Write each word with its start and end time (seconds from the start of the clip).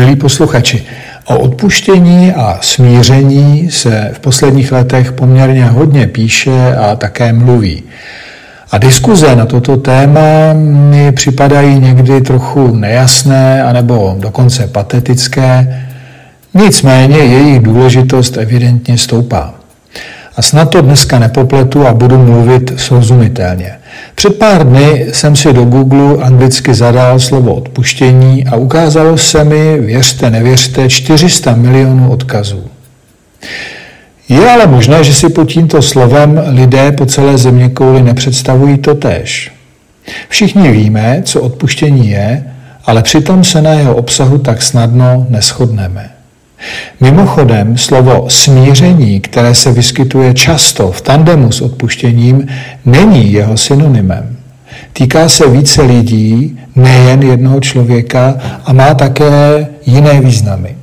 Milí 0.00 0.16
posluchači, 0.16 0.82
o 1.24 1.38
odpuštění 1.38 2.32
a 2.32 2.58
smíření 2.60 3.70
se 3.70 4.10
v 4.12 4.20
posledních 4.20 4.72
letech 4.72 5.12
poměrně 5.12 5.64
hodně 5.64 6.06
píše 6.06 6.76
a 6.76 6.96
také 6.96 7.32
mluví. 7.32 7.82
A 8.70 8.78
diskuze 8.78 9.36
na 9.36 9.46
toto 9.46 9.76
téma 9.76 10.52
mi 10.90 11.12
připadají 11.12 11.80
někdy 11.80 12.20
trochu 12.20 12.76
nejasné 12.76 13.62
anebo 13.62 14.16
dokonce 14.18 14.66
patetické, 14.66 15.82
nicméně 16.54 17.18
jejich 17.18 17.60
důležitost 17.62 18.36
evidentně 18.36 18.98
stoupá. 18.98 19.54
A 20.36 20.42
snad 20.42 20.70
to 20.70 20.80
dneska 20.80 21.18
nepopletu 21.18 21.86
a 21.86 21.92
budu 21.92 22.18
mluvit 22.18 22.72
srozumitelně. 22.76 23.79
Před 24.20 24.38
pár 24.38 24.68
dny 24.68 25.06
jsem 25.12 25.36
si 25.36 25.52
do 25.52 25.64
Google 25.64 26.24
anglicky 26.24 26.74
zadal 26.74 27.18
slovo 27.20 27.54
odpuštění 27.54 28.46
a 28.46 28.56
ukázalo 28.56 29.18
se 29.18 29.44
mi, 29.44 29.80
věřte, 29.80 30.30
nevěřte, 30.30 30.88
400 30.88 31.54
milionů 31.54 32.10
odkazů. 32.10 32.64
Je 34.28 34.50
ale 34.50 34.66
možné, 34.66 35.04
že 35.04 35.12
si 35.12 35.28
pod 35.28 35.44
tímto 35.44 35.82
slovem 35.82 36.42
lidé 36.48 36.92
po 36.92 37.06
celé 37.06 37.38
země 37.38 37.68
kouli 37.68 38.02
nepředstavují 38.02 38.78
to 38.78 38.94
též. 38.94 39.52
Všichni 40.28 40.70
víme, 40.70 41.22
co 41.24 41.40
odpuštění 41.40 42.10
je, 42.10 42.44
ale 42.84 43.02
přitom 43.02 43.44
se 43.44 43.62
na 43.62 43.70
jeho 43.70 43.96
obsahu 43.96 44.38
tak 44.38 44.62
snadno 44.62 45.26
neschodneme. 45.30 46.10
Mimochodem, 47.00 47.78
slovo 47.78 48.26
smíření, 48.28 49.20
které 49.20 49.54
se 49.54 49.72
vyskytuje 49.72 50.34
často 50.34 50.92
v 50.92 51.00
tandemu 51.00 51.52
s 51.52 51.60
odpuštěním, 51.60 52.48
není 52.84 53.32
jeho 53.32 53.56
synonymem. 53.56 54.36
Týká 54.92 55.28
se 55.28 55.48
více 55.48 55.82
lidí, 55.82 56.58
nejen 56.76 57.22
jednoho 57.22 57.60
člověka 57.60 58.34
a 58.64 58.72
má 58.72 58.94
také 58.94 59.66
jiné 59.86 60.20
významy. 60.20 60.76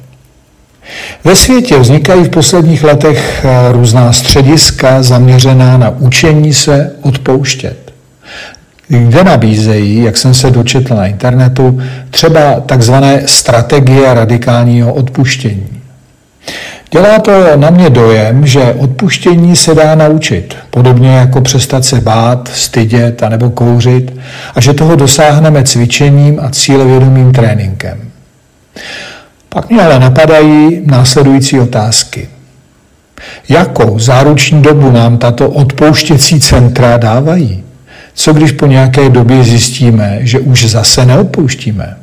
Ve 1.24 1.36
světě 1.36 1.80
vznikají 1.80 2.24
v 2.24 2.30
posledních 2.30 2.84
letech 2.84 3.46
eh, 3.46 3.72
různá 3.72 4.14
střediska 4.14 5.04
zaměřená 5.04 5.78
na 5.78 5.90
učení 5.90 6.54
se 6.54 6.92
odpouštět. 7.02 7.87
Kde 8.88 9.24
nabízejí, 9.24 10.04
jak 10.04 10.18
jsem 10.18 10.34
se 10.34 10.52
dočetl 10.52 10.96
na 10.96 11.06
internetu, 11.06 11.82
třeba 12.10 12.60
takzvané 12.60 13.22
strategie 13.26 14.14
radikálního 14.14 14.94
odpuštění. 14.94 15.82
Dělá 16.92 17.20
to 17.20 17.58
na 17.58 17.70
mě 17.70 17.90
dojem, 17.90 18.48
že 18.48 18.74
odpuštění 18.74 19.56
se 19.56 19.76
dá 19.76 19.96
naučit, 19.96 20.56
podobně 20.70 21.10
jako 21.10 21.42
přestat 21.42 21.86
se 21.86 22.02
bát, 22.02 22.50
stydět 22.54 23.24
a 23.24 23.30
nebo 23.30 23.50
kouřit, 23.50 24.18
a 24.56 24.62
že 24.62 24.74
toho 24.74 24.96
dosáhneme 24.96 25.64
cvičením 25.64 26.40
a 26.40 26.50
cílevědomým 26.50 27.32
tréninkem. 27.32 28.00
Pak 29.50 29.70
mě 29.70 29.82
ale 29.82 30.00
napadají 30.00 30.82
následující 30.86 31.60
otázky. 31.60 32.30
Jakou 33.50 34.00
záruční 34.00 34.62
dobu 34.62 34.92
nám 34.92 35.18
tato 35.18 35.50
odpouštěcí 35.50 36.40
centra 36.40 36.98
dávají? 36.98 37.64
Co 38.20 38.34
když 38.34 38.52
po 38.52 38.66
nějaké 38.66 39.10
době 39.10 39.44
zjistíme, 39.44 40.20
že 40.22 40.40
už 40.40 40.70
zase 40.70 41.06
neodpouštíme? 41.06 41.98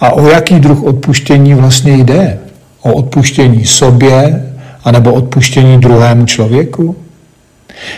A 0.00 0.12
o 0.12 0.28
jaký 0.28 0.60
druh 0.60 0.82
odpuštění 0.82 1.54
vlastně 1.54 1.96
jde? 1.96 2.38
O 2.80 2.92
odpuštění 2.92 3.64
sobě 3.64 4.44
anebo 4.84 5.12
odpuštění 5.12 5.80
druhému 5.80 6.26
člověku? 6.26 6.96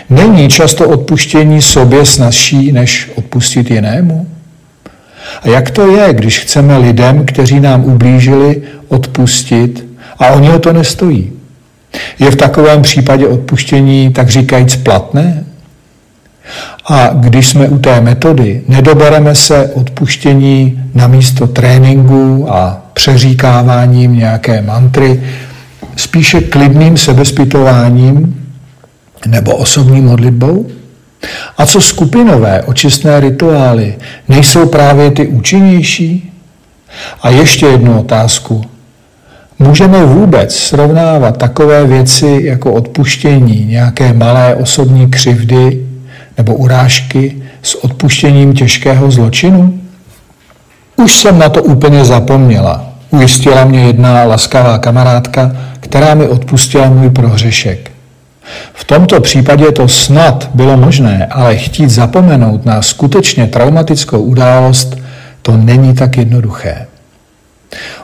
Není 0.09 0.49
často 0.49 0.89
odpuštění 0.89 1.61
sobě 1.61 2.05
snažší, 2.05 2.71
než 2.71 3.11
odpustit 3.15 3.71
jinému? 3.71 4.27
A 5.41 5.49
jak 5.49 5.71
to 5.71 5.97
je, 5.97 6.13
když 6.13 6.39
chceme 6.39 6.77
lidem, 6.77 7.25
kteří 7.25 7.59
nám 7.59 7.85
ublížili, 7.85 8.61
odpustit 8.87 9.85
a 10.19 10.27
oni 10.27 10.49
o 10.49 10.59
to 10.59 10.73
nestojí? 10.73 11.31
Je 12.19 12.31
v 12.31 12.35
takovém 12.35 12.81
případě 12.81 13.27
odpuštění 13.27 14.13
tak 14.13 14.29
říkajíc 14.29 14.75
platné? 14.75 15.43
A 16.89 17.09
když 17.13 17.47
jsme 17.47 17.67
u 17.67 17.77
té 17.77 18.01
metody, 18.01 18.61
nedobereme 18.67 19.35
se 19.35 19.71
odpuštění 19.73 20.83
na 20.93 21.07
místo 21.07 21.47
tréninku 21.47 22.47
a 22.49 22.81
přeříkáváním 22.93 24.15
nějaké 24.15 24.61
mantry, 24.61 25.23
spíše 25.95 26.41
klidným 26.41 26.97
sebespitováním 26.97 28.45
nebo 29.27 29.55
osobní 29.55 30.01
modlitbou? 30.01 30.67
A 31.57 31.65
co 31.65 31.81
skupinové 31.81 32.63
očistné 32.63 33.19
rituály, 33.19 33.95
nejsou 34.29 34.67
právě 34.67 35.11
ty 35.11 35.27
účinnější? 35.27 36.33
A 37.21 37.29
ještě 37.29 37.65
jednu 37.65 37.99
otázku. 37.99 38.61
Můžeme 39.59 40.05
vůbec 40.05 40.55
srovnávat 40.55 41.37
takové 41.37 41.87
věci 41.87 42.39
jako 42.43 42.73
odpuštění 42.73 43.65
nějaké 43.65 44.13
malé 44.13 44.55
osobní 44.55 45.09
křivdy 45.09 45.86
nebo 46.37 46.55
urážky 46.55 47.43
s 47.61 47.83
odpuštěním 47.83 48.53
těžkého 48.53 49.11
zločinu? 49.11 49.79
Už 50.95 51.15
jsem 51.15 51.39
na 51.39 51.49
to 51.49 51.63
úplně 51.63 52.05
zapomněla. 52.05 52.85
Ujistila 53.09 53.65
mě 53.65 53.85
jedna 53.85 54.23
laskavá 54.23 54.77
kamarádka, 54.77 55.55
která 55.79 56.13
mi 56.13 56.27
odpustila 56.27 56.89
můj 56.89 57.09
prohřešek. 57.09 57.91
V 58.73 58.83
tomto 58.83 59.21
případě 59.21 59.71
to 59.71 59.87
snad 59.87 60.49
bylo 60.53 60.77
možné, 60.77 61.25
ale 61.25 61.57
chtít 61.57 61.89
zapomenout 61.89 62.65
na 62.65 62.81
skutečně 62.81 63.47
traumatickou 63.47 64.19
událost, 64.19 64.97
to 65.41 65.57
není 65.57 65.93
tak 65.93 66.17
jednoduché. 66.17 66.87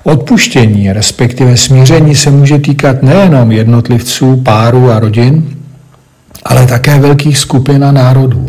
Odpuštění, 0.03 0.93
respektive 0.93 1.57
smíření 1.57 2.15
se 2.15 2.31
může 2.31 2.59
týkat 2.59 3.03
nejenom 3.03 3.51
jednotlivců, 3.51 4.35
párů 4.35 4.91
a 4.91 4.99
rodin, 4.99 5.57
ale 6.45 6.67
také 6.67 6.99
velkých 6.99 7.37
skupin 7.37 7.83
a 7.85 7.91
národů. 7.91 8.45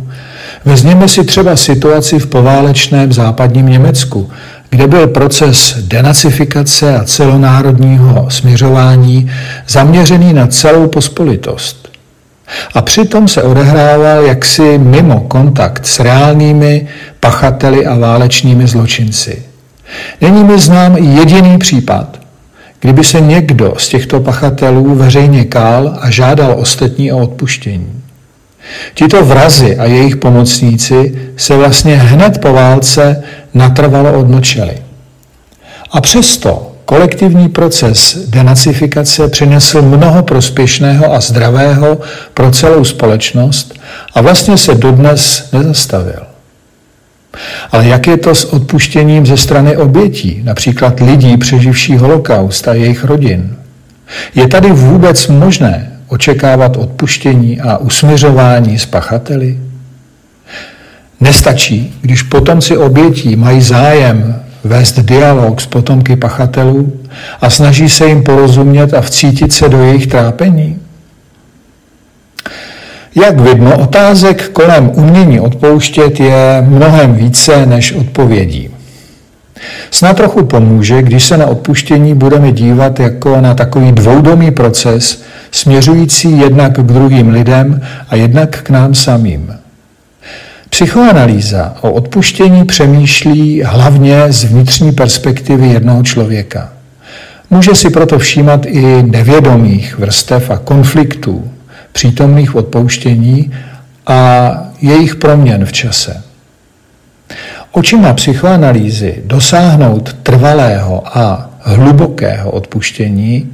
Vezměme 0.65 1.09
si 1.09 1.25
třeba 1.25 1.56
situaci 1.56 2.19
v 2.19 2.27
poválečném 2.27 3.12
západním 3.12 3.66
Německu, 3.66 4.31
kde 4.71 4.87
byl 4.87 5.06
proces 5.06 5.78
denacifikace 5.81 6.97
a 6.97 7.05
celonárodního 7.05 8.31
směřování 8.31 9.31
zaměřený 9.69 10.32
na 10.32 10.47
celou 10.47 10.88
pospolitost. 10.88 11.88
A 12.75 12.82
přitom 12.82 13.28
se 13.28 13.43
odehrával 13.43 14.22
jaksi 14.22 14.78
mimo 14.78 15.21
kontakt 15.21 15.87
s 15.87 16.00
reálnými 16.00 16.87
pachateli 17.21 17.87
a 17.87 17.99
válečnými 17.99 18.66
zločinci. 18.66 19.43
Není 20.21 20.44
mi 20.44 20.59
znám 20.59 20.97
jediný 20.97 21.59
případ, 21.59 22.24
kdyby 22.84 23.05
se 23.05 23.21
někdo 23.21 23.75
z 23.78 23.89
těchto 23.89 24.21
pachatelů 24.21 24.95
veřejně 24.95 25.45
kál 25.45 25.99
a 26.00 26.11
žádal 26.11 26.55
ostatní 26.59 27.12
o 27.12 27.19
odpuštění. 27.19 28.03
Tito 28.95 29.25
vrazy 29.25 29.77
a 29.77 29.84
jejich 29.84 30.17
pomocníci 30.17 31.19
se 31.37 31.56
vlastně 31.56 31.97
hned 31.97 32.41
po 32.41 32.53
válce 32.53 33.23
natrvalo 33.55 34.19
odmlčeli. 34.19 34.78
A 35.91 36.00
přesto 36.00 36.73
kolektivní 36.84 37.49
proces 37.49 38.19
denacifikace 38.28 39.28
přinesl 39.28 39.83
mnoho 39.83 40.23
prospěšného 40.23 41.12
a 41.14 41.20
zdravého 41.20 41.99
pro 42.35 42.50
celou 42.50 42.85
společnost 42.85 43.75
a 44.14 44.20
vlastně 44.20 44.56
se 44.56 44.75
dodnes 44.75 45.49
nezastavil. 45.53 46.24
Ale 47.72 47.86
jak 47.86 48.06
je 48.06 48.16
to 48.16 48.34
s 48.34 48.44
odpuštěním 48.44 49.26
ze 49.26 49.36
strany 49.36 49.76
obětí, 49.76 50.40
například 50.44 51.00
lidí 51.00 51.36
přeživší 51.36 51.96
holokaust 51.96 52.69
a 52.69 52.75
jejich 52.75 53.04
rodin? 53.04 53.56
Je 54.34 54.48
tady 54.48 54.72
vůbec 54.72 55.26
možné 55.26 55.92
očekávat 56.08 56.76
odpuštění 56.76 57.60
a 57.60 57.76
usměřování 57.76 58.78
s 58.78 58.86
pachateli? 58.86 59.58
Nestačí, 61.20 61.94
když 62.00 62.22
potomci 62.22 62.76
obětí 62.76 63.36
mají 63.36 63.60
zájem 63.60 64.42
vést 64.64 65.00
dialog 65.00 65.60
s 65.60 65.66
potomky 65.66 66.16
pachatelů 66.16 67.00
a 67.40 67.50
snaží 67.50 67.88
se 67.88 68.06
jim 68.06 68.22
porozumět 68.22 68.94
a 68.94 69.00
vcítit 69.00 69.52
se 69.52 69.69
do 69.69 69.82
jejich 69.82 70.06
trápení? 70.06 70.78
Jak 73.14 73.40
vidno, 73.40 73.78
otázek 73.78 74.49
kolem 74.49 74.90
umění 74.94 75.40
odpouštět 75.40 76.20
je 76.20 76.64
mnohem 76.66 77.14
více 77.14 77.66
než 77.66 77.93
odpovědí. 77.93 78.70
Snad 79.90 80.16
trochu 80.16 80.44
pomůže, 80.44 81.02
když 81.02 81.25
se 81.25 81.37
na 81.37 81.46
odpuštění 81.46 82.14
budeme 82.14 82.52
dívat 82.52 83.00
jako 83.00 83.40
na 83.40 83.55
takový 83.55 83.93
dvoudomý 83.93 84.50
proces, 84.50 85.22
směřující 85.50 86.38
jednak 86.38 86.72
k 86.72 86.82
druhým 86.82 87.28
lidem 87.28 87.81
a 88.08 88.16
jednak 88.16 88.62
k 88.62 88.70
nám 88.70 88.94
samým. 88.94 89.55
Psychoanalýza 90.70 91.76
o 91.81 91.93
odpuštění 91.93 92.64
přemýšlí 92.64 93.62
hlavně 93.62 94.32
z 94.32 94.44
vnitřní 94.44 94.93
perspektivy 94.93 95.69
jednoho 95.69 96.02
člověka. 96.02 96.72
Může 97.50 97.75
si 97.75 97.90
proto 97.90 98.19
všímat 98.19 98.67
i 98.67 99.02
nevědomých 99.02 99.99
vrstev 99.99 100.50
a 100.50 100.58
konfliktů, 100.58 101.50
přítomných 101.94 102.55
odpouštění 102.55 103.52
a 104.06 104.50
jejich 104.81 105.17
proměn 105.17 105.64
v 105.64 105.73
čase. 105.73 106.23
Očima 107.73 108.12
psychoanalýzy 108.12 109.23
dosáhnout 109.25 110.17
trvalého 110.23 111.19
a 111.19 111.50
hlubokého 111.61 112.50
odpuštění 112.50 113.52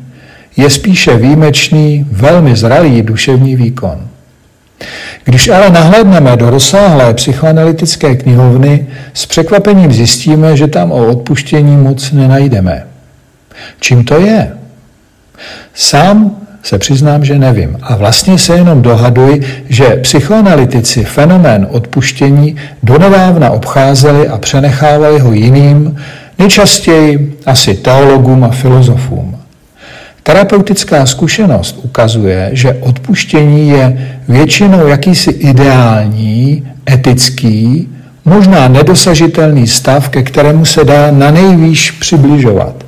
je 0.56 0.70
spíše 0.70 1.16
výjimečný, 1.16 2.06
velmi 2.10 2.56
zralý 2.56 3.02
duševní 3.02 3.56
výkon. 3.56 4.08
Když 5.24 5.48
ale 5.48 5.70
nahlédneme 5.70 6.36
do 6.36 6.50
rozsáhlé 6.50 7.14
psychoanalytické 7.14 8.16
knihovny, 8.16 8.86
s 9.14 9.26
překvapením 9.26 9.92
zjistíme, 9.92 10.56
že 10.56 10.66
tam 10.66 10.92
o 10.92 11.06
odpuštění 11.06 11.76
moc 11.76 12.12
nenajdeme. 12.12 12.86
Čím 13.80 14.04
to 14.04 14.20
je? 14.20 14.52
Sám 15.74 16.36
se 16.62 16.78
přiznám, 16.78 17.24
že 17.24 17.38
nevím. 17.38 17.76
A 17.82 17.96
vlastně 17.96 18.38
se 18.38 18.54
jenom 18.54 18.82
dohaduji, 18.82 19.40
že 19.68 19.84
psychoanalytici 19.84 21.04
fenomén 21.04 21.66
odpuštění 21.70 22.56
donedávna 22.82 23.50
obcházeli 23.50 24.28
a 24.28 24.38
přenechávali 24.38 25.18
ho 25.18 25.32
jiným, 25.32 25.96
nejčastěji 26.38 27.38
asi 27.46 27.74
teologům 27.74 28.44
a 28.44 28.48
filozofům. 28.48 29.36
Terapeutická 30.22 31.06
zkušenost 31.06 31.80
ukazuje, 31.82 32.50
že 32.52 32.74
odpuštění 32.80 33.68
je 33.68 34.10
většinou 34.28 34.86
jakýsi 34.86 35.30
ideální, 35.30 36.66
etický, 36.90 37.88
možná 38.24 38.68
nedosažitelný 38.68 39.66
stav, 39.66 40.08
ke 40.08 40.22
kterému 40.22 40.64
se 40.64 40.84
dá 40.84 41.10
na 41.10 41.30
nejvýš 41.30 41.90
přibližovat. 41.90 42.84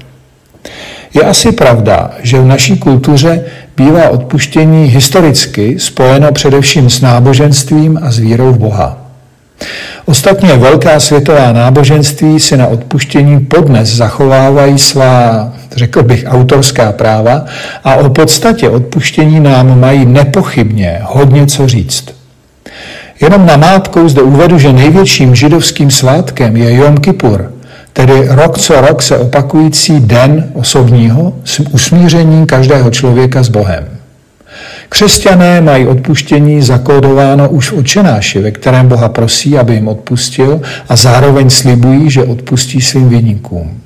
Je 1.15 1.23
asi 1.23 1.53
pravda, 1.53 2.11
že 2.23 2.41
v 2.41 2.47
naší 2.47 2.77
kultuře 2.77 3.45
bývá 3.77 4.09
odpuštění 4.09 4.85
historicky 4.85 5.79
spojeno 5.79 6.33
především 6.33 6.91
s 6.91 7.01
náboženstvím 7.01 7.99
a 8.03 8.13
s 8.13 8.19
vírou 8.19 8.53
v 8.53 8.59
Boha. 8.59 8.99
Ostatně 10.05 10.57
velká 10.57 11.01
světová 11.01 11.53
náboženství 11.53 12.41
si 12.41 12.57
na 12.57 12.67
odpuštění 12.67 13.41
podnes 13.41 13.89
zachovávají 13.89 14.79
svá, 14.79 15.53
řekl 15.77 16.03
bych, 16.03 16.25
autorská 16.29 16.93
práva 16.93 17.45
a 17.85 17.95
o 17.95 18.11
podstatě 18.11 18.69
odpuštění 18.69 19.41
nám 19.41 19.81
mají 19.81 20.07
nepochybně 20.07 21.01
hodně 21.03 21.47
co 21.47 21.67
říct. 21.67 22.05
Jenom 23.21 23.47
na 23.47 23.57
mátkou 23.57 24.09
zde 24.09 24.23
uvedu, 24.23 24.59
že 24.59 24.73
největším 24.73 25.35
židovským 25.35 25.91
svátkem 25.91 26.57
je 26.57 26.75
Jom 26.75 26.97
Kippur, 26.97 27.53
tedy 27.93 28.29
rok 28.29 28.59
co 28.59 28.81
rok 28.81 29.03
se 29.03 29.19
opakující 29.19 30.01
den 30.01 30.51
osobního 30.55 31.35
usmíření 31.73 32.47
každého 32.47 32.91
člověka 32.91 33.43
s 33.43 33.49
Bohem. 33.49 33.89
Křesťané 34.89 35.61
mají 35.61 35.87
odpuštění 35.87 36.63
zakódováno 36.63 37.49
už 37.49 37.71
v 37.71 37.79
očenáši, 37.79 38.41
ve 38.41 38.51
kterém 38.51 38.89
Boha 38.89 39.09
prosí, 39.09 39.59
aby 39.59 39.75
jim 39.75 39.89
odpustil 39.89 40.61
a 40.89 40.97
zároveň 40.97 41.51
slibují, 41.51 42.11
že 42.11 42.25
odpustí 42.25 42.81
svým 42.81 43.09
vynikům. 43.09 43.81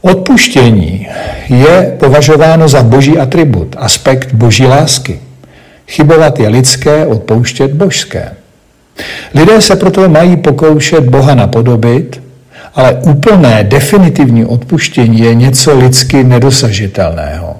Odpuštění 0.00 1.08
je 1.48 1.96
považováno 1.98 2.68
za 2.68 2.82
boží 2.82 3.18
atribut, 3.18 3.76
aspekt 3.78 4.34
boží 4.34 4.66
lásky. 4.66 5.20
Chybovat 5.88 6.40
je 6.40 6.48
lidské, 6.48 7.06
odpouštět 7.06 7.72
božské. 7.72 8.30
Lidé 9.34 9.60
se 9.60 9.76
proto 9.76 10.08
mají 10.08 10.36
pokoušet 10.36 11.04
Boha 11.04 11.34
napodobit, 11.34 12.22
ale 12.76 12.94
úplné 12.94 13.64
definitivní 13.64 14.44
odpuštění 14.44 15.20
je 15.20 15.34
něco 15.34 15.78
lidsky 15.78 16.24
nedosažitelného. 16.24 17.56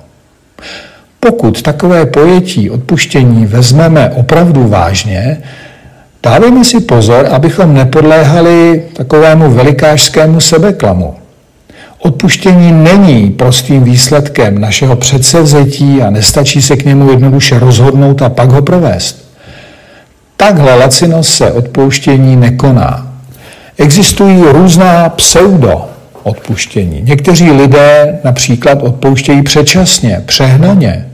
Pokud 1.21 1.63
takové 1.63 2.07
pojetí 2.07 2.71
odpuštění 2.71 3.47
vezmeme 3.47 4.11
opravdu 4.11 4.69
vážně, 4.69 5.43
dávejme 6.23 6.65
si 6.65 6.81
pozor, 6.81 7.27
abychom 7.31 7.75
nepodléhali 7.75 8.83
takovému 8.93 9.51
velikářskému 9.51 10.41
sebeklamu. 10.41 11.15
Odpuštění 11.99 12.73
není 12.73 13.31
prostým 13.31 13.85
výsledkem 13.85 14.59
našeho 14.59 14.97
předsevzetí 14.97 16.03
a 16.03 16.11
nestačí 16.11 16.63
se 16.63 16.77
k 16.77 16.85
němu 16.85 17.11
jednoduše 17.11 17.59
rozhodnout 17.59 18.23
a 18.23 18.29
pak 18.29 18.51
ho 18.51 18.63
provést. 18.63 19.27
Takhle 20.37 20.75
lacinost 20.75 21.35
se 21.35 21.53
odpouštění 21.53 22.37
nekoná. 22.37 23.06
Existují 23.79 24.43
různá 24.43 25.09
pseudo 25.09 25.85
odpuštění. 26.23 27.03
Někteří 27.03 27.51
lidé 27.51 28.19
například 28.25 28.83
odpouštějí 28.83 29.43
předčasně, 29.43 30.23
přehnaně, 30.27 31.07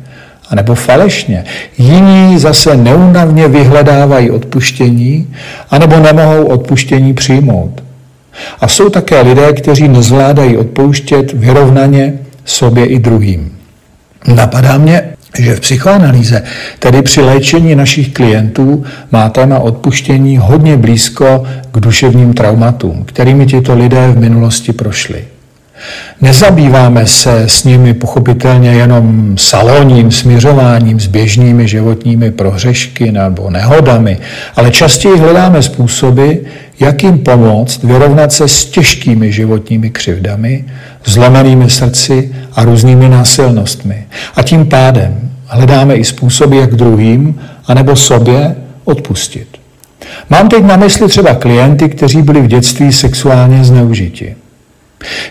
anebo 0.49 0.75
falešně. 0.75 1.45
Jiní 1.79 2.39
zase 2.39 2.77
neunavně 2.77 3.49
vyhledávají 3.49 4.31
odpuštění, 4.31 5.35
anebo 5.71 5.99
nemohou 5.99 6.45
odpuštění 6.45 7.15
přijmout. 7.15 7.83
A 8.61 8.69
jsou 8.69 8.89
také 8.89 9.21
lidé, 9.21 9.53
kteří 9.53 9.89
nezvládají 9.89 10.57
odpouštět 10.57 11.33
vyrovnaně 11.33 12.15
sobě 12.45 12.87
i 12.87 12.99
druhým. 12.99 13.59
Napadá 14.27 14.79
mě, 14.79 15.12
že 15.39 15.57
v 15.57 15.61
psychoanalýze, 15.61 16.43
tedy 16.79 17.03
při 17.03 17.21
léčení 17.21 17.75
našich 17.75 18.13
klientů, 18.13 18.85
má 19.13 19.29
téma 19.29 19.59
odpuštění 19.59 20.39
hodně 20.39 20.77
blízko 20.77 21.45
k 21.73 21.81
duševním 21.81 22.35
traumatům, 22.35 23.05
kterými 23.05 23.47
tito 23.47 23.75
lidé 23.75 24.09
v 24.09 24.19
minulosti 24.19 24.73
prošli. 24.73 25.32
Nezabýváme 26.21 27.07
se 27.07 27.43
s 27.43 27.65
nimi 27.65 27.95
pochopitelně 27.95 28.71
jenom 28.71 29.35
salonním 29.39 30.11
směřováním 30.11 31.01
s 31.01 31.07
běžnými 31.07 31.69
životními 31.69 32.31
prohřešky 32.31 33.13
nebo 33.13 33.51
nehodami, 33.51 34.19
ale 34.57 34.71
častěji 34.71 35.19
hledáme 35.19 35.63
způsoby, 35.63 36.33
jak 36.81 37.03
jim 37.03 37.19
pomoct 37.19 37.85
vyrovnat 37.85 38.33
se 38.33 38.49
s 38.49 38.65
těžkými 38.65 39.33
životními 39.33 39.91
křivdami, 39.91 40.65
zlomenými 41.05 41.71
srdci 41.71 42.35
a 42.53 42.65
různými 42.65 43.09
násilnostmi. 43.09 44.05
A 44.37 44.43
tím 44.43 44.67
pádem 44.67 45.31
hledáme 45.47 45.95
i 45.95 46.05
způsoby, 46.05 46.59
jak 46.59 46.75
druhým 46.75 47.41
anebo 47.67 47.97
sobě 47.97 48.57
odpustit. 48.85 49.49
Mám 50.31 50.49
teď 50.49 50.65
na 50.65 50.77
mysli 50.77 51.09
třeba 51.09 51.35
klienty, 51.35 51.89
kteří 51.89 52.23
byli 52.23 52.41
v 52.41 52.47
dětství 52.47 52.93
sexuálně 52.93 53.65
zneužiti. 53.65 54.35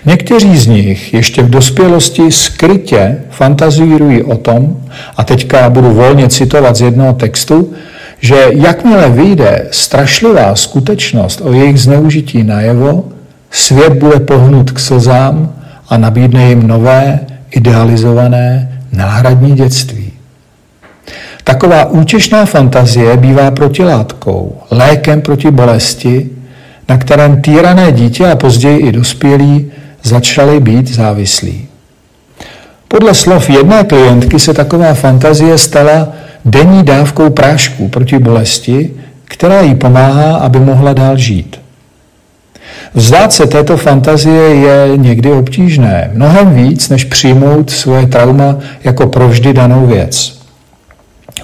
Někteří 0.05 0.57
z 0.57 0.67
nich 0.67 1.13
ještě 1.13 1.43
v 1.43 1.49
dospělosti 1.49 2.31
skrytě 2.31 3.17
fantazírují 3.29 4.23
o 4.23 4.37
tom, 4.37 4.77
a 5.17 5.23
teďka 5.23 5.69
budu 5.69 5.91
volně 5.93 6.29
citovat 6.29 6.75
z 6.75 6.81
jednoho 6.81 7.13
textu, 7.13 7.73
že 8.19 8.47
jakmile 8.49 9.09
vyjde 9.09 9.67
strašlivá 9.71 10.55
skutečnost 10.55 11.41
o 11.43 11.53
jejich 11.53 11.79
zneužití 11.79 12.43
najevo, 12.43 13.03
svět 13.51 13.93
bude 13.93 14.19
pohnut 14.19 14.71
k 14.71 14.79
slzám 14.79 15.53
a 15.89 15.97
nabídne 15.97 16.49
jim 16.49 16.67
nové, 16.67 17.19
idealizované, 17.51 18.79
náhradní 18.91 19.55
dětství. 19.55 20.11
Taková 21.43 21.85
útěšná 21.85 22.45
fantazie 22.45 23.17
bývá 23.17 23.51
protilátkou, 23.51 24.57
lékem 24.71 25.21
proti 25.21 25.51
bolesti, 25.51 26.29
na 26.91 26.97
kterém 26.97 27.41
týrané 27.41 27.91
dítě 27.91 28.27
a 28.27 28.35
později 28.35 28.77
i 28.77 28.91
dospělí 28.91 29.71
začali 30.03 30.59
být 30.59 30.87
závislí. 30.87 31.67
Podle 32.87 33.13
slov 33.13 33.49
jedné 33.49 33.83
klientky 33.83 34.39
se 34.39 34.53
taková 34.53 34.93
fantazie 34.93 35.57
stala 35.57 36.07
denní 36.45 36.83
dávkou 36.83 37.29
prášků 37.29 37.87
proti 37.87 38.19
bolesti, 38.19 38.93
která 39.25 39.61
jí 39.61 39.75
pomáhá, 39.75 40.35
aby 40.35 40.59
mohla 40.59 40.93
dál 40.93 41.17
žít. 41.17 41.59
Vzdát 42.93 43.33
se 43.33 43.47
této 43.47 43.77
fantazie 43.77 44.41
je 44.41 44.97
někdy 44.97 45.31
obtížné, 45.31 46.11
mnohem 46.13 46.53
víc, 46.53 46.89
než 46.89 47.03
přijmout 47.03 47.69
svoje 47.69 48.07
trauma 48.07 48.57
jako 48.83 49.07
provždy 49.07 49.53
danou 49.53 49.85
věc. 49.85 50.40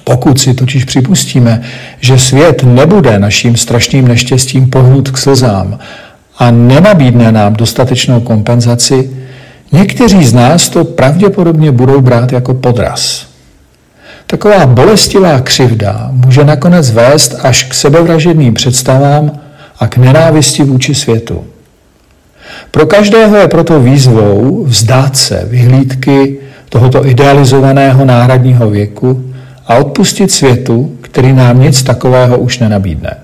Pokud 0.07 0.39
si 0.39 0.53
totiž 0.53 0.85
připustíme, 0.85 1.61
že 1.99 2.17
svět 2.17 2.63
nebude 2.63 3.19
naším 3.19 3.55
strašným 3.55 4.07
neštěstím 4.07 4.69
pohnut 4.69 5.09
k 5.09 5.17
slzám 5.17 5.79
a 6.37 6.51
nenabídne 6.51 7.31
nám 7.31 7.53
dostatečnou 7.53 8.21
kompenzaci, 8.21 9.09
někteří 9.71 10.25
z 10.25 10.33
nás 10.33 10.69
to 10.69 10.85
pravděpodobně 10.85 11.71
budou 11.71 12.01
brát 12.01 12.31
jako 12.31 12.53
podraz. 12.53 13.27
Taková 14.27 14.65
bolestivá 14.65 15.41
křivda 15.41 16.09
může 16.11 16.43
nakonec 16.43 16.91
vést 16.91 17.35
až 17.43 17.63
k 17.63 17.73
sebevražedným 17.73 18.53
představám 18.53 19.31
a 19.79 19.87
k 19.87 19.97
nenávisti 19.97 20.63
vůči 20.63 20.95
světu. 20.95 21.43
Pro 22.71 22.85
každého 22.85 23.35
je 23.35 23.47
proto 23.47 23.79
výzvou 23.79 24.63
vzdát 24.67 25.17
se 25.17 25.45
vyhlídky 25.49 26.37
tohoto 26.69 27.07
idealizovaného 27.07 28.05
náhradního 28.05 28.69
věku 28.69 29.26
a 29.67 29.75
odpustit 29.75 30.31
světu, 30.31 30.97
který 31.01 31.33
nám 31.33 31.61
nic 31.61 31.83
takového 31.83 32.37
už 32.37 32.59
nenabídne. 32.59 33.17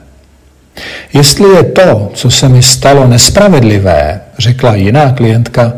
Jestli 1.13 1.49
je 1.49 1.63
to, 1.63 2.11
co 2.13 2.31
se 2.31 2.49
mi 2.49 2.63
stalo, 2.63 3.07
nespravedlivé, 3.07 4.21
řekla 4.37 4.75
jiná 4.75 5.11
klientka, 5.11 5.73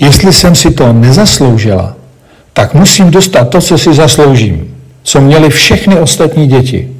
jestli 0.00 0.32
jsem 0.32 0.54
si 0.54 0.70
to 0.70 0.92
nezasloužila, 0.92 1.96
tak 2.52 2.74
musím 2.74 3.10
dostat 3.10 3.44
to, 3.48 3.60
co 3.60 3.78
si 3.78 3.94
zasloužím, 3.94 4.74
co 5.02 5.20
měli 5.20 5.50
všechny 5.50 6.00
ostatní 6.00 6.46
děti. 6.46 6.92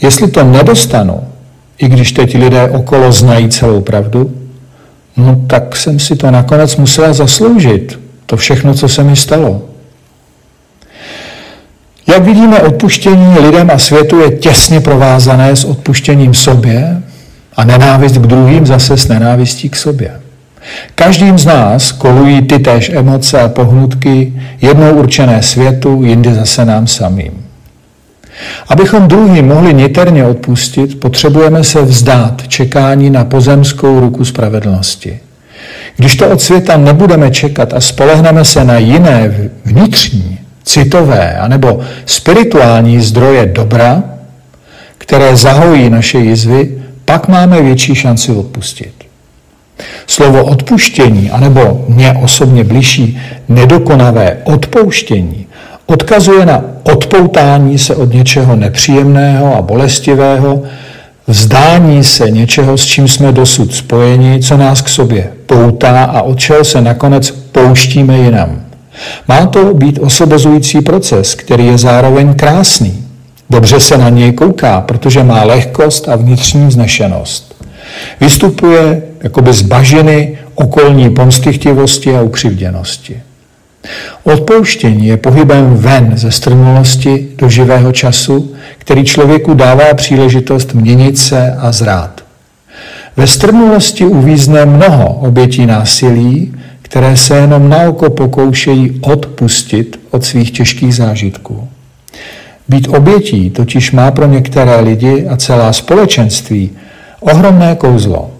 Jestli 0.00 0.30
to 0.30 0.44
nedostanu, 0.44 1.20
i 1.78 1.88
když 1.88 2.12
teď 2.12 2.38
lidé 2.38 2.70
okolo 2.70 3.12
znají 3.12 3.48
celou 3.48 3.80
pravdu, 3.80 4.34
no 5.16 5.40
tak 5.46 5.76
jsem 5.76 5.98
si 5.98 6.16
to 6.16 6.30
nakonec 6.30 6.76
musela 6.76 7.12
zasloužit, 7.12 8.00
to 8.26 8.36
všechno, 8.36 8.74
co 8.74 8.88
se 8.88 9.04
mi 9.04 9.16
stalo. 9.16 9.62
Jak 12.12 12.24
vidíme, 12.24 12.62
odpuštění 12.62 13.38
lidem 13.38 13.70
a 13.74 13.78
světu 13.78 14.20
je 14.20 14.30
těsně 14.30 14.80
provázané 14.80 15.56
s 15.56 15.64
odpuštěním 15.64 16.34
sobě 16.34 17.02
a 17.56 17.64
nenávist 17.64 18.18
k 18.18 18.26
druhým 18.26 18.66
zase 18.66 18.96
s 18.96 19.08
nenávistí 19.08 19.68
k 19.68 19.76
sobě. 19.76 20.20
Každým 20.94 21.38
z 21.38 21.46
nás 21.46 21.92
kolují 21.92 22.42
ty 22.42 22.58
též 22.58 22.90
emoce 22.94 23.40
a 23.40 23.48
pohnutky, 23.48 24.32
jednou 24.60 24.92
určené 24.92 25.42
světu, 25.42 26.02
jindy 26.04 26.34
zase 26.34 26.64
nám 26.64 26.86
samým. 26.86 27.32
Abychom 28.68 29.08
druhým 29.08 29.48
mohli 29.48 29.74
niterně 29.74 30.24
odpustit, 30.24 31.00
potřebujeme 31.00 31.64
se 31.64 31.82
vzdát 31.82 32.48
čekání 32.48 33.10
na 33.10 33.24
pozemskou 33.24 34.00
ruku 34.00 34.24
spravedlnosti. 34.24 35.20
Když 35.96 36.16
to 36.16 36.30
od 36.30 36.40
světa 36.40 36.76
nebudeme 36.76 37.30
čekat 37.30 37.74
a 37.74 37.80
spolehneme 37.80 38.44
se 38.44 38.64
na 38.64 38.78
jiné 38.78 39.34
vnitřní, 39.64 40.38
citové 40.64 41.38
anebo 41.38 41.80
spirituální 42.06 43.00
zdroje 43.00 43.46
dobra, 43.46 44.02
které 44.98 45.36
zahojí 45.36 45.90
naše 45.90 46.18
jizvy, 46.18 46.82
pak 47.04 47.28
máme 47.28 47.62
větší 47.62 47.94
šanci 47.94 48.32
odpustit. 48.32 48.92
Slovo 50.06 50.44
odpuštění, 50.44 51.30
anebo 51.30 51.84
mě 51.88 52.12
osobně 52.22 52.64
bližší 52.64 53.18
nedokonavé 53.48 54.36
odpouštění, 54.44 55.46
odkazuje 55.86 56.46
na 56.46 56.64
odpoutání 56.82 57.78
se 57.78 57.96
od 57.96 58.12
něčeho 58.12 58.56
nepříjemného 58.56 59.56
a 59.56 59.62
bolestivého, 59.62 60.62
vzdání 61.26 62.04
se 62.04 62.30
něčeho, 62.30 62.78
s 62.78 62.86
čím 62.86 63.08
jsme 63.08 63.32
dosud 63.32 63.74
spojeni, 63.74 64.40
co 64.42 64.56
nás 64.56 64.82
k 64.82 64.88
sobě 64.88 65.30
poutá 65.46 66.04
a 66.04 66.22
od 66.22 66.38
čeho 66.38 66.64
se 66.64 66.80
nakonec 66.80 67.30
pouštíme 67.30 68.18
jinam. 68.18 68.71
Má 69.28 69.46
to 69.46 69.74
být 69.74 69.98
osobozující 69.98 70.80
proces, 70.80 71.34
který 71.34 71.66
je 71.66 71.78
zároveň 71.78 72.34
krásný. 72.34 73.04
Dobře 73.50 73.80
se 73.80 73.98
na 73.98 74.08
něj 74.08 74.32
kouká, 74.32 74.80
protože 74.80 75.24
má 75.24 75.44
lehkost 75.44 76.08
a 76.08 76.16
vnitřní 76.16 76.66
vznešenost. 76.66 77.54
Vystupuje 78.20 79.02
jakoby 79.22 79.52
z 79.52 79.62
bažiny 79.62 80.38
okolní 80.54 81.10
pomstychtivosti 81.10 82.16
a 82.16 82.22
ukřivděnosti. 82.22 83.22
Odpouštění 84.24 85.06
je 85.06 85.16
pohybem 85.16 85.76
ven 85.76 86.12
ze 86.14 86.30
strnulosti 86.30 87.28
do 87.38 87.48
živého 87.48 87.92
času, 87.92 88.54
který 88.78 89.04
člověku 89.04 89.54
dává 89.54 89.94
příležitost 89.94 90.74
měnit 90.74 91.18
se 91.18 91.56
a 91.58 91.72
zrát. 91.72 92.22
Ve 93.16 93.26
strnulosti 93.26 94.04
uvízne 94.04 94.66
mnoho 94.66 95.08
obětí 95.08 95.66
násilí, 95.66 96.54
které 96.92 97.16
se 97.16 97.36
jenom 97.36 97.68
na 97.68 97.78
oko 97.88 98.10
pokoušejí 98.10 99.00
odpustit 99.00 100.00
od 100.10 100.24
svých 100.24 100.50
těžkých 100.50 100.94
zážitků. 100.94 101.68
Být 102.68 102.88
obětí 102.88 103.50
totiž 103.50 103.92
má 103.92 104.10
pro 104.10 104.26
některé 104.26 104.80
lidi 104.80 105.26
a 105.26 105.36
celá 105.36 105.72
společenství 105.72 106.70
ohromné 107.20 107.74
kouzlo. 107.74 108.30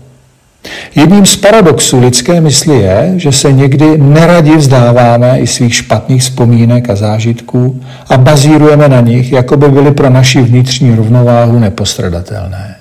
Jedním 0.95 1.27
z 1.27 1.37
paradoxů 1.37 2.01
lidské 2.01 2.41
mysli 2.41 2.75
je, 2.75 3.13
že 3.17 3.33
se 3.33 3.53
někdy 3.53 3.99
neradi 3.99 4.57
vzdáváme 4.57 5.39
i 5.39 5.47
svých 5.47 5.75
špatných 5.75 6.23
vzpomínek 6.23 6.91
a 6.91 6.97
zážitků 6.97 7.81
a 8.09 8.17
bazírujeme 8.17 8.89
na 8.89 9.01
nich, 9.01 9.33
jako 9.33 9.57
by 9.57 9.69
byly 9.69 9.91
pro 9.91 10.11
naši 10.11 10.43
vnitřní 10.43 10.95
rovnováhu 10.95 11.59
nepostradatelné. 11.59 12.77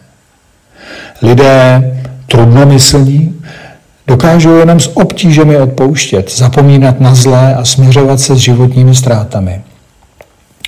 Lidé 1.21 1.83
trudnomyslní 2.27 3.35
dokážou 4.11 4.57
jenom 4.57 4.79
s 4.79 4.97
obtížemi 4.97 5.57
odpouštět, 5.57 6.31
zapomínat 6.35 6.99
na 6.99 7.15
zlé 7.15 7.55
a 7.55 7.65
směřovat 7.65 8.19
se 8.19 8.35
s 8.35 8.39
životními 8.39 8.95
ztrátami. 8.95 9.61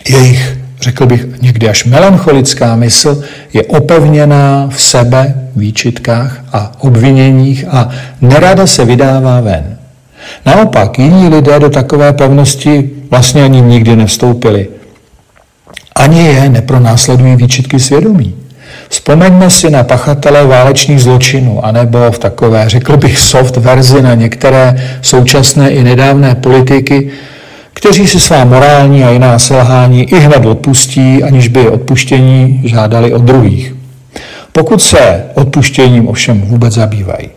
Jejich 0.09 0.57
řekl 0.81 1.05
bych 1.05 1.41
někdy 1.41 1.69
až 1.69 1.85
melancholická 1.85 2.75
mysl, 2.75 3.23
je 3.53 3.63
opevněná 3.63 4.67
v 4.71 4.81
sebe, 4.81 5.49
výčitkách 5.55 6.43
a 6.53 6.71
obviněních 6.79 7.65
a 7.69 7.89
nerada 8.21 8.67
se 8.67 8.85
vydává 8.85 9.41
ven. 9.41 9.77
Naopak, 10.45 10.99
jiní 10.99 11.27
lidé 11.29 11.59
do 11.59 11.69
takové 11.69 12.13
pevnosti 12.13 12.89
vlastně 13.11 13.43
ani 13.43 13.61
nikdy 13.61 13.95
nevstoupili. 13.95 14.67
Ani 15.95 16.25
je 16.25 16.49
nepronásledují 16.49 17.35
výčitky 17.35 17.79
svědomí. 17.79 18.42
Vzpomeňme 18.93 19.49
si 19.49 19.69
na 19.69 19.83
pachatele 19.83 20.45
válečných 20.45 21.01
zločinů, 21.01 21.65
anebo 21.65 22.11
v 22.11 22.19
takové, 22.19 22.69
řekl 22.69 22.97
bych, 22.97 23.19
soft 23.19 23.57
verzi 23.57 24.01
na 24.01 24.13
některé 24.15 24.75
současné 25.01 25.69
i 25.69 25.83
nedávné 25.83 26.35
politiky, 26.35 27.09
kteří 27.73 28.07
si 28.07 28.19
svá 28.19 28.45
morální 28.45 29.03
a 29.03 29.09
jiná 29.09 29.39
selhání 29.39 30.03
i 30.03 30.19
hned 30.19 30.45
odpustí, 30.45 31.23
aniž 31.23 31.47
by 31.47 31.69
odpuštění 31.69 32.61
žádali 32.65 33.13
od 33.13 33.21
druhých. 33.21 33.75
Pokud 34.51 34.81
se 34.81 35.23
odpuštěním 35.33 36.07
ovšem 36.07 36.41
vůbec 36.41 36.73
zabývají. 36.73 37.29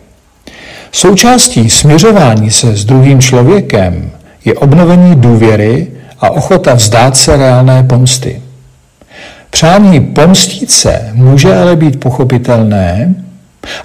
Součástí 0.91 1.69
směřování 1.69 2.51
se 2.51 2.75
s 2.75 2.85
druhým 2.85 3.21
člověkem 3.21 4.11
je 4.45 4.53
obnovení 4.53 5.15
důvěry 5.15 5.87
a 6.19 6.29
ochota 6.29 6.73
vzdát 6.73 7.17
se 7.17 7.37
reálné 7.37 7.83
pomsty. 7.83 8.41
Přání 9.49 9.99
pomstit 9.99 10.71
se 10.71 11.09
může 11.13 11.55
ale 11.55 11.75
být 11.75 11.99
pochopitelné 11.99 13.15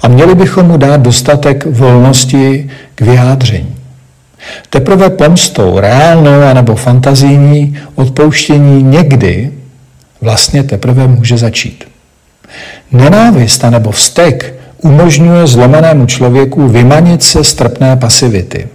a 0.02 0.09
měli 0.09 0.35
bychom 0.35 0.66
mu 0.66 0.76
dát 0.76 1.00
dostatek 1.00 1.66
volnosti 1.66 2.71
k 2.95 3.00
vyjádření. 3.00 3.75
Teprve 4.71 5.11
pomstou, 5.11 5.81
reálnou 5.81 6.42
anebo 6.50 6.76
fantazijní 6.76 7.78
odpouštění 7.95 8.83
někdy 8.83 9.52
vlastně 10.21 10.62
teprve 10.62 11.07
může 11.07 11.38
začít. 11.38 11.85
Nenávist 12.92 13.64
anebo 13.64 13.90
vztek 13.90 14.54
umožňuje 14.78 15.47
zlomenému 15.47 16.07
člověku 16.07 16.69
vymanit 16.69 17.23
se 17.23 17.45
z 17.45 17.54
trpné 17.54 17.97
pasivity. 17.97 18.69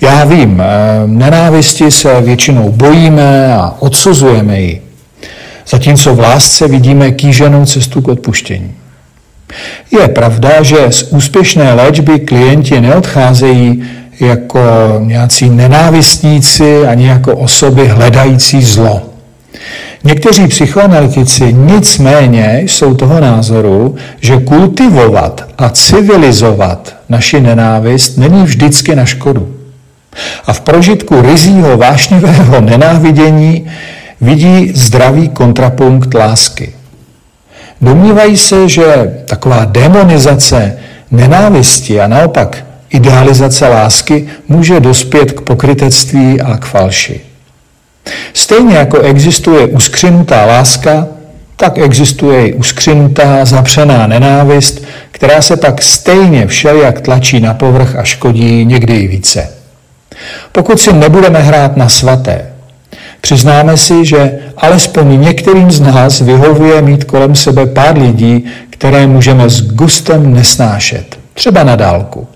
Já 0.00 0.24
vím, 0.24 0.60
eh, 0.60 0.66
nenávisti 1.06 1.90
se 1.90 2.20
většinou 2.20 2.72
bojíme 2.72 3.54
a 3.54 3.74
odsuzujeme 3.78 4.60
ji, 4.60 4.82
zatímco 5.70 6.14
v 6.14 6.20
lásce 6.20 6.68
vidíme 6.68 7.10
kýženou 7.10 7.66
cestu 7.66 8.00
k 8.00 8.08
odpuštění. 8.08 8.74
Je 10.00 10.08
pravda, 10.08 10.62
že 10.62 10.76
z 10.90 11.02
úspěšné 11.02 11.72
léčby 11.74 12.18
klienti 12.18 12.80
neodcházejí 12.80 13.82
jako 14.20 14.60
nějací 14.98 15.50
nenávistníci 15.50 16.86
ani 16.86 17.06
jako 17.06 17.36
osoby 17.36 17.88
hledající 17.88 18.62
zlo. 18.62 19.02
Někteří 20.04 20.46
psychoanalytici 20.46 21.52
nicméně 21.52 22.60
jsou 22.62 22.94
toho 22.94 23.20
názoru, 23.20 23.96
že 24.20 24.36
kultivovat 24.36 25.44
a 25.58 25.68
civilizovat 25.68 26.96
naši 27.08 27.40
nenávist 27.40 28.18
není 28.18 28.42
vždycky 28.42 28.96
na 28.96 29.04
škodu. 29.04 29.54
A 30.46 30.52
v 30.52 30.60
prožitku 30.60 31.22
rizího 31.22 31.76
vášnivého 31.76 32.60
nenávidění 32.60 33.66
vidí 34.20 34.72
zdravý 34.74 35.28
kontrapunkt 35.28 36.14
lásky. 36.14 36.74
Domnívají 37.80 38.36
se, 38.36 38.68
že 38.68 39.14
taková 39.24 39.64
demonizace 39.64 40.78
nenávisti 41.10 42.00
a 42.00 42.06
naopak 42.06 42.64
idealizace 42.90 43.68
lásky 43.68 44.28
může 44.48 44.80
dospět 44.80 45.32
k 45.32 45.40
pokrytectví 45.40 46.40
a 46.40 46.56
k 46.56 46.64
falši. 46.64 47.20
Stejně 48.34 48.76
jako 48.76 48.98
existuje 48.98 49.66
uskřinutá 49.66 50.46
láska, 50.46 51.06
tak 51.56 51.78
existuje 51.78 52.48
i 52.48 52.54
uskřinutá, 52.54 53.44
zapřená 53.44 54.06
nenávist, 54.06 54.82
která 55.10 55.42
se 55.42 55.56
pak 55.56 55.82
stejně 55.82 56.46
všelijak 56.46 57.00
tlačí 57.00 57.40
na 57.40 57.54
povrch 57.54 57.96
a 57.96 58.04
škodí 58.04 58.64
někdy 58.64 58.96
i 58.96 59.08
více. 59.08 59.48
Pokud 60.52 60.80
si 60.80 60.92
nebudeme 60.92 61.38
hrát 61.38 61.76
na 61.76 61.88
svaté, 61.88 62.49
přiznáme 63.20 63.76
si, 63.76 64.04
že 64.04 64.38
alespoň 64.56 65.20
některým 65.20 65.70
z 65.70 65.80
nás 65.80 66.20
vyhovuje 66.20 66.82
mít 66.82 67.04
kolem 67.04 67.34
sebe 67.34 67.66
pár 67.66 67.98
lidí, 67.98 68.44
které 68.70 69.06
můžeme 69.06 69.50
s 69.50 69.62
gustem 69.62 70.34
nesnášet, 70.34 71.18
třeba 71.34 71.64
na 71.64 71.76
dálku. 71.76 72.26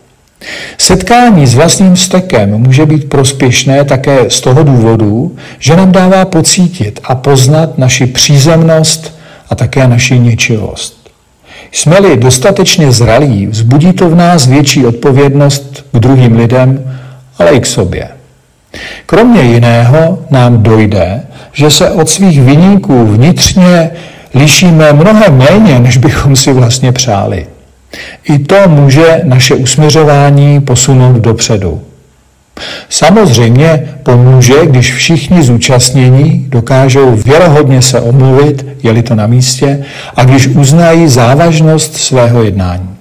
Setkání 0.79 1.47
s 1.47 1.55
vlastním 1.55 1.97
stekem 1.97 2.51
může 2.59 2.87
být 2.87 3.09
prospěšné 3.09 3.85
také 3.85 4.31
z 4.31 4.41
toho 4.41 4.63
důvodu, 4.63 5.37
že 5.59 5.77
nám 5.77 5.93
dává 5.93 6.25
pocítit 6.25 7.01
a 7.05 7.15
poznat 7.15 7.79
naši 7.79 8.07
přízemnost 8.07 9.19
a 9.51 9.55
také 9.55 9.89
naši 9.89 10.19
ničivost. 10.19 11.11
Jsme-li 11.73 12.17
dostatečně 12.17 12.93
zralí, 12.93 13.47
vzbudí 13.47 13.93
to 13.93 14.09
v 14.09 14.15
nás 14.15 14.47
větší 14.47 14.87
odpovědnost 14.87 15.85
k 15.93 15.99
druhým 15.99 16.37
lidem, 16.37 16.97
ale 17.39 17.51
i 17.51 17.61
k 17.61 17.67
sobě. 17.67 18.09
Kromě 19.07 19.43
jiného 19.43 20.19
nám 20.31 20.63
dojde, 20.63 21.23
že 21.53 21.71
se 21.71 21.91
od 21.91 22.09
svých 22.09 22.43
vyníků 22.43 23.07
vnitřně 23.07 23.91
lišíme 24.35 24.93
mnohem 24.93 25.39
méně, 25.39 25.79
než 25.79 25.97
bychom 25.97 26.37
si 26.37 26.53
vlastně 26.53 26.93
přáli. 26.93 27.47
I 28.25 28.39
to 28.39 28.57
může 28.69 29.21
naše 29.25 29.55
usměřování 29.55 30.61
posunout 30.61 31.17
dopředu. 31.17 31.83
Samozřejmě 32.89 33.95
pomůže, 34.03 34.67
když 34.67 34.95
všichni 34.95 35.43
zúčastnění 35.43 36.47
dokážou 36.49 37.11
věrohodně 37.11 37.83
se 37.83 38.01
omluvit, 38.01 38.67
je-li 38.83 39.03
to 39.03 39.15
na 39.15 39.27
místě, 39.27 39.85
a 40.17 40.25
když 40.25 40.47
uznají 40.47 41.09
závažnost 41.09 41.97
svého 41.97 42.43
jednání. 42.43 42.97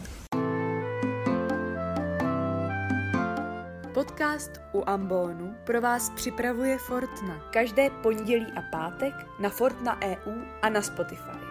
Podcast 3.93 4.51
u 4.73 4.83
Ambonu 4.85 5.52
pro 5.65 5.81
vás 5.81 6.09
připravuje 6.09 6.77
Fortna. 6.77 7.41
Každé 7.51 7.89
pondělí 7.89 8.47
a 8.55 8.61
pátek 8.61 9.13
na 9.39 9.49
Fortna 9.49 9.99
EU 10.01 10.41
a 10.61 10.69
na 10.69 10.81
Spotify. 10.81 11.42